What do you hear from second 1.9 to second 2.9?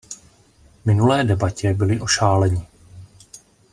ošáleni.